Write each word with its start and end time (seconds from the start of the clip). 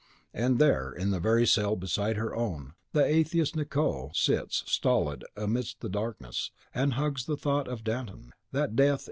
And 0.33 0.57
there, 0.57 0.91
in 0.91 1.11
the 1.11 1.19
very 1.19 1.45
cell 1.45 1.75
beside 1.75 2.15
her 2.17 2.35
own, 2.35 2.73
the 2.91 3.05
atheist 3.05 3.55
Nicot 3.55 4.15
sits 4.15 4.63
stolid 4.65 5.23
amidst 5.37 5.81
the 5.81 5.89
darkness, 5.89 6.49
and 6.73 6.93
hugs 6.93 7.25
the 7.27 7.37
thought 7.37 7.67
of 7.67 7.83
Danton, 7.83 8.33
that 8.51 8.75
death 8.75 8.79
is 8.79 8.89
nothingness. 8.93 8.99